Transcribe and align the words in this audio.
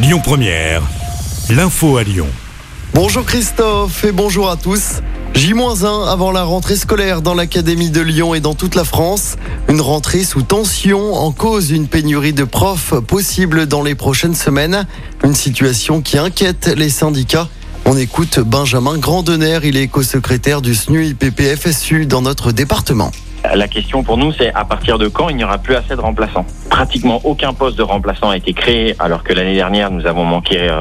Lyon 0.00 0.20
Première, 0.22 0.82
l'info 1.50 1.96
à 1.96 2.04
Lyon. 2.04 2.28
Bonjour 2.94 3.24
Christophe 3.24 4.04
et 4.04 4.12
bonjour 4.12 4.48
à 4.48 4.56
tous. 4.56 5.02
J-1 5.34 6.08
avant 6.08 6.30
la 6.30 6.44
rentrée 6.44 6.76
scolaire 6.76 7.20
dans 7.20 7.34
l'Académie 7.34 7.90
de 7.90 8.00
Lyon 8.00 8.32
et 8.32 8.38
dans 8.38 8.54
toute 8.54 8.76
la 8.76 8.84
France. 8.84 9.34
Une 9.68 9.80
rentrée 9.80 10.22
sous 10.22 10.42
tension 10.42 11.14
en 11.14 11.32
cause 11.32 11.68
d'une 11.68 11.88
pénurie 11.88 12.32
de 12.32 12.44
profs 12.44 12.94
possible 13.00 13.66
dans 13.66 13.82
les 13.82 13.96
prochaines 13.96 14.36
semaines. 14.36 14.86
Une 15.24 15.34
situation 15.34 16.00
qui 16.00 16.16
inquiète 16.16 16.72
les 16.76 16.90
syndicats. 16.90 17.48
On 17.84 17.96
écoute 17.96 18.38
Benjamin 18.38 18.98
Grandener, 18.98 19.58
il 19.64 19.76
est 19.76 19.88
co-secrétaire 19.88 20.62
du 20.62 20.76
SNU 20.76 21.06
IPPFSU 21.06 22.06
dans 22.06 22.22
notre 22.22 22.52
département. 22.52 23.10
La 23.52 23.66
question 23.66 24.04
pour 24.04 24.16
nous, 24.16 24.32
c'est 24.32 24.52
à 24.54 24.64
partir 24.64 24.98
de 24.98 25.08
quand 25.08 25.28
il 25.28 25.36
n'y 25.36 25.44
aura 25.44 25.58
plus 25.58 25.74
assez 25.74 25.96
de 25.96 26.00
remplaçants? 26.00 26.46
Pratiquement 26.78 27.20
aucun 27.24 27.54
poste 27.54 27.76
de 27.76 27.82
remplaçant 27.82 28.30
a 28.30 28.36
été 28.36 28.52
créé, 28.52 28.94
alors 29.00 29.24
que 29.24 29.32
l'année 29.32 29.56
dernière, 29.56 29.90
nous 29.90 30.06
avons 30.06 30.24
manqué 30.24 30.58
euh, 30.60 30.78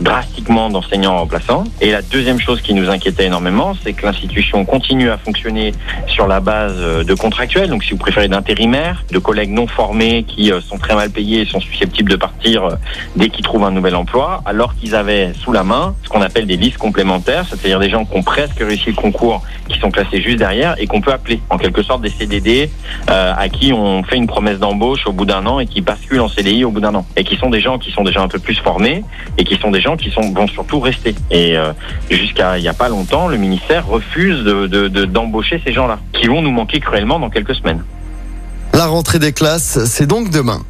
drastiquement 0.00 0.70
d'enseignants 0.70 1.16
remplaçants. 1.16 1.62
Et 1.80 1.92
la 1.92 2.02
deuxième 2.02 2.40
chose 2.40 2.60
qui 2.60 2.74
nous 2.74 2.90
inquiétait 2.90 3.26
énormément, 3.26 3.76
c'est 3.84 3.92
que 3.92 4.04
l'institution 4.04 4.64
continue 4.64 5.08
à 5.08 5.18
fonctionner 5.18 5.72
sur 6.08 6.26
la 6.26 6.40
base 6.40 6.74
euh, 6.78 7.04
de 7.04 7.14
contractuels, 7.14 7.70
donc 7.70 7.84
si 7.84 7.92
vous 7.92 7.96
préférez 7.96 8.26
d'intérimaires, 8.26 9.04
de 9.12 9.20
collègues 9.20 9.52
non 9.52 9.68
formés 9.68 10.24
qui 10.24 10.50
euh, 10.50 10.60
sont 10.60 10.78
très 10.78 10.96
mal 10.96 11.10
payés 11.10 11.42
et 11.42 11.46
sont 11.46 11.60
susceptibles 11.60 12.10
de 12.10 12.16
partir 12.16 12.66
dès 13.14 13.28
qu'ils 13.28 13.44
trouvent 13.44 13.62
un 13.62 13.70
nouvel 13.70 13.94
emploi, 13.94 14.42
alors 14.46 14.74
qu'ils 14.74 14.96
avaient 14.96 15.32
sous 15.32 15.52
la 15.52 15.62
main 15.62 15.94
ce 16.02 16.08
qu'on 16.08 16.22
appelle 16.22 16.48
des 16.48 16.56
listes 16.56 16.78
complémentaires, 16.78 17.44
c'est-à-dire 17.48 17.78
des 17.78 17.88
gens 17.88 18.04
qui 18.04 18.18
ont 18.18 18.24
presque 18.24 18.58
réussi 18.58 18.88
le 18.88 18.96
concours, 18.96 19.44
qui 19.68 19.78
sont 19.78 19.90
classés 19.90 20.20
juste 20.20 20.38
derrière 20.38 20.74
et 20.78 20.86
qu'on 20.86 21.00
peut 21.00 21.12
appeler 21.12 21.40
en 21.50 21.58
quelque 21.58 21.82
sorte 21.82 22.02
des 22.02 22.10
CDD 22.10 22.70
euh, 23.10 23.32
à 23.36 23.48
qui 23.48 23.72
on 23.72 24.02
fait 24.02 24.16
une 24.16 24.26
promesse 24.26 24.58
d'embauche 24.58 25.06
au 25.06 25.12
bout 25.12 25.24
d'un 25.24 25.35
et 25.60 25.66
qui 25.66 25.80
basculent 25.80 26.20
en 26.20 26.28
CDI 26.28 26.64
au 26.64 26.70
bout 26.70 26.80
d'un 26.80 26.94
an. 26.94 27.06
Et 27.16 27.24
qui 27.24 27.36
sont 27.36 27.50
des 27.50 27.60
gens 27.60 27.78
qui 27.78 27.90
sont 27.90 28.04
déjà 28.04 28.22
un 28.22 28.28
peu 28.28 28.38
plus 28.38 28.56
formés 28.56 29.04
et 29.38 29.44
qui 29.44 29.56
sont 29.56 29.70
des 29.70 29.80
gens 29.80 29.96
qui 29.96 30.10
sont, 30.10 30.32
vont 30.32 30.48
surtout 30.48 30.80
rester. 30.80 31.14
Et 31.30 31.56
euh, 31.56 31.72
jusqu'à 32.10 32.58
il 32.58 32.62
n'y 32.62 32.68
a 32.68 32.74
pas 32.74 32.88
longtemps, 32.88 33.28
le 33.28 33.36
ministère 33.36 33.86
refuse 33.86 34.44
d'embaucher 34.44 35.58
de, 35.58 35.62
ces 35.64 35.72
gens-là, 35.72 35.98
qui 36.12 36.26
vont 36.26 36.42
nous 36.42 36.50
manquer 36.50 36.80
cruellement 36.80 37.18
dans 37.18 37.30
quelques 37.30 37.54
semaines. 37.54 37.84
La 38.72 38.86
rentrée 38.86 39.18
des 39.18 39.32
classes, 39.32 39.84
c'est 39.86 40.06
donc 40.06 40.30
demain. 40.30 40.60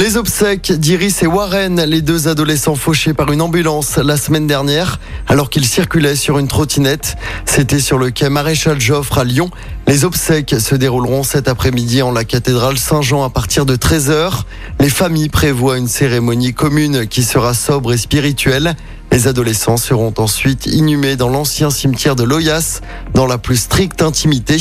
Les 0.00 0.16
obsèques 0.16 0.72
d'Iris 0.72 1.22
et 1.22 1.26
Warren, 1.26 1.78
les 1.84 2.00
deux 2.00 2.26
adolescents 2.26 2.74
fauchés 2.74 3.12
par 3.12 3.30
une 3.32 3.42
ambulance 3.42 3.98
la 3.98 4.16
semaine 4.16 4.46
dernière, 4.46 4.98
alors 5.28 5.50
qu'ils 5.50 5.66
circulaient 5.66 6.16
sur 6.16 6.38
une 6.38 6.48
trottinette. 6.48 7.18
C'était 7.44 7.80
sur 7.80 7.98
le 7.98 8.10
quai 8.10 8.30
Maréchal 8.30 8.80
Joffre 8.80 9.18
à 9.18 9.24
Lyon. 9.24 9.50
Les 9.86 10.06
obsèques 10.06 10.58
se 10.58 10.74
dérouleront 10.74 11.22
cet 11.22 11.48
après-midi 11.48 12.00
en 12.00 12.12
la 12.12 12.24
cathédrale 12.24 12.78
Saint-Jean 12.78 13.24
à 13.24 13.28
partir 13.28 13.66
de 13.66 13.76
13h. 13.76 14.44
Les 14.78 14.88
familles 14.88 15.28
prévoient 15.28 15.76
une 15.76 15.86
cérémonie 15.86 16.54
commune 16.54 17.06
qui 17.06 17.22
sera 17.22 17.52
sobre 17.52 17.92
et 17.92 17.98
spirituelle. 17.98 18.76
Les 19.12 19.26
adolescents 19.26 19.76
seront 19.76 20.14
ensuite 20.18 20.66
inhumés 20.66 21.16
dans 21.16 21.28
l'ancien 21.28 21.70
cimetière 21.70 22.14
de 22.14 22.22
Loyas, 22.22 22.80
dans 23.12 23.26
la 23.26 23.38
plus 23.38 23.56
stricte 23.56 24.02
intimité. 24.02 24.56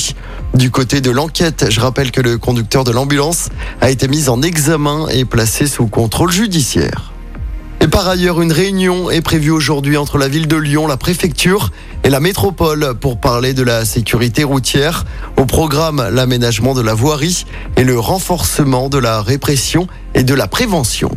Du 0.55 0.71
côté 0.71 1.01
de 1.01 1.11
l'enquête, 1.11 1.67
je 1.69 1.79
rappelle 1.79 2.11
que 2.11 2.19
le 2.19 2.39
conducteur 2.39 2.83
de 2.83 2.91
l'ambulance 2.91 3.49
a 3.79 3.91
été 3.91 4.07
mis 4.07 4.27
en 4.27 4.41
examen 4.41 5.07
et 5.09 5.23
placé 5.23 5.67
sous 5.67 5.85
contrôle 5.85 6.31
judiciaire. 6.31 7.13
Et 7.81 7.87
par 7.87 8.09
ailleurs, 8.09 8.41
une 8.41 8.51
réunion 8.51 9.09
est 9.09 9.21
prévue 9.21 9.51
aujourd'hui 9.51 9.97
entre 9.97 10.17
la 10.17 10.27
ville 10.27 10.47
de 10.47 10.57
Lyon, 10.57 10.87
la 10.87 10.97
préfecture 10.97 11.71
et 12.03 12.09
la 12.09 12.19
métropole 12.19 12.95
pour 12.99 13.19
parler 13.19 13.53
de 13.53 13.63
la 13.63 13.85
sécurité 13.85 14.43
routière. 14.43 15.05
Au 15.37 15.45
programme, 15.45 16.05
l'aménagement 16.11 16.73
de 16.73 16.81
la 16.81 16.93
voirie 16.93 17.45
et 17.77 17.83
le 17.83 17.97
renforcement 17.97 18.89
de 18.89 18.97
la 18.97 19.21
répression 19.21 19.87
et 20.15 20.23
de 20.23 20.33
la 20.33 20.47
prévention. 20.47 21.11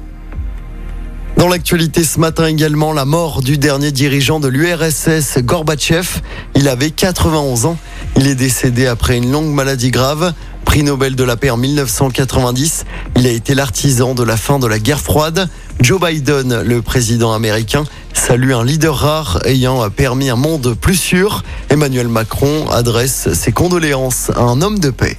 Dans 1.36 1.48
l'actualité 1.48 2.04
ce 2.04 2.20
matin 2.20 2.46
également, 2.46 2.92
la 2.92 3.04
mort 3.04 3.42
du 3.42 3.58
dernier 3.58 3.90
dirigeant 3.90 4.38
de 4.38 4.48
l'URSS, 4.48 5.38
Gorbatchev. 5.38 6.20
Il 6.54 6.68
avait 6.68 6.90
91 6.90 7.66
ans. 7.66 7.76
Il 8.16 8.26
est 8.26 8.34
décédé 8.34 8.86
après 8.86 9.16
une 9.16 9.30
longue 9.32 9.52
maladie 9.52 9.90
grave. 9.90 10.34
Prix 10.64 10.84
Nobel 10.84 11.16
de 11.16 11.24
la 11.24 11.36
paix 11.36 11.50
en 11.50 11.56
1990. 11.56 12.84
Il 13.16 13.26
a 13.26 13.30
été 13.30 13.54
l'artisan 13.54 14.14
de 14.14 14.22
la 14.22 14.36
fin 14.36 14.58
de 14.58 14.66
la 14.66 14.78
guerre 14.78 15.00
froide. 15.00 15.48
Joe 15.80 16.00
Biden, 16.00 16.62
le 16.62 16.82
président 16.82 17.32
américain, 17.32 17.84
salue 18.12 18.52
un 18.52 18.64
leader 18.64 18.96
rare 18.96 19.40
ayant 19.44 19.88
permis 19.90 20.30
un 20.30 20.36
monde 20.36 20.74
plus 20.80 20.96
sûr. 20.96 21.42
Emmanuel 21.70 22.08
Macron 22.08 22.68
adresse 22.70 23.32
ses 23.32 23.52
condoléances 23.52 24.30
à 24.36 24.42
un 24.42 24.62
homme 24.62 24.78
de 24.78 24.90
paix. 24.90 25.16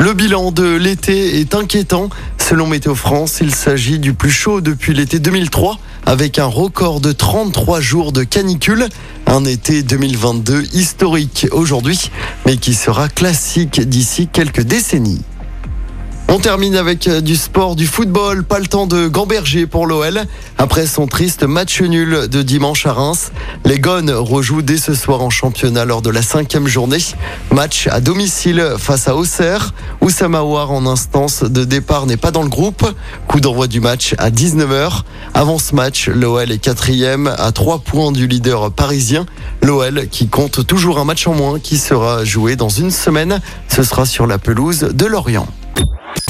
Le 0.00 0.14
bilan 0.14 0.50
de 0.50 0.76
l'été 0.76 1.40
est 1.40 1.54
inquiétant. 1.54 2.08
Selon 2.38 2.66
Météo 2.66 2.94
France, 2.94 3.40
il 3.42 3.54
s'agit 3.54 3.98
du 3.98 4.14
plus 4.14 4.30
chaud 4.30 4.62
depuis 4.62 4.94
l'été 4.94 5.18
2003 5.18 5.78
avec 6.06 6.38
un 6.38 6.46
record 6.46 7.02
de 7.02 7.12
33 7.12 7.82
jours 7.82 8.10
de 8.10 8.24
canicule. 8.24 8.88
Un 9.26 9.44
été 9.44 9.82
2022 9.82 10.62
historique 10.72 11.48
aujourd'hui, 11.52 12.10
mais 12.46 12.56
qui 12.56 12.72
sera 12.72 13.10
classique 13.10 13.78
d'ici 13.78 14.26
quelques 14.26 14.62
décennies. 14.62 15.20
On 16.32 16.38
termine 16.38 16.76
avec 16.76 17.08
euh, 17.08 17.20
du 17.20 17.34
sport, 17.34 17.74
du 17.74 17.88
football. 17.88 18.44
Pas 18.44 18.60
le 18.60 18.68
temps 18.68 18.86
de 18.86 19.08
gamberger 19.08 19.66
pour 19.66 19.84
l'OL. 19.84 20.22
Après 20.58 20.86
son 20.86 21.08
triste 21.08 21.42
match 21.42 21.82
nul 21.82 22.28
de 22.28 22.42
dimanche 22.42 22.86
à 22.86 22.92
Reims, 22.92 23.32
les 23.64 23.80
Gones 23.80 24.12
rejouent 24.12 24.62
dès 24.62 24.76
ce 24.76 24.94
soir 24.94 25.22
en 25.22 25.30
championnat 25.30 25.84
lors 25.84 26.02
de 26.02 26.10
la 26.10 26.22
cinquième 26.22 26.68
journée. 26.68 27.02
Match 27.50 27.88
à 27.88 28.00
domicile 28.00 28.64
face 28.78 29.08
à 29.08 29.16
Auxerre. 29.16 29.74
Oussama 30.02 30.44
en 30.44 30.86
instance 30.86 31.42
de 31.42 31.64
départ 31.64 32.06
n'est 32.06 32.16
pas 32.16 32.30
dans 32.30 32.44
le 32.44 32.48
groupe. 32.48 32.86
Coup 33.26 33.40
d'envoi 33.40 33.66
du 33.66 33.80
match 33.80 34.14
à 34.18 34.30
19h. 34.30 35.02
Avant 35.34 35.58
ce 35.58 35.74
match, 35.74 36.06
l'OL 36.08 36.52
est 36.52 36.58
quatrième 36.58 37.26
à 37.26 37.50
trois 37.50 37.80
points 37.80 38.12
du 38.12 38.28
leader 38.28 38.70
parisien. 38.70 39.26
L'OL 39.62 40.06
qui 40.08 40.28
compte 40.28 40.64
toujours 40.64 41.00
un 41.00 41.04
match 41.04 41.26
en 41.26 41.34
moins 41.34 41.58
qui 41.58 41.76
sera 41.76 42.24
joué 42.24 42.54
dans 42.54 42.68
une 42.68 42.92
semaine. 42.92 43.40
Ce 43.66 43.82
sera 43.82 44.06
sur 44.06 44.28
la 44.28 44.38
pelouse 44.38 44.90
de 44.92 45.06
Lorient. 45.06 45.48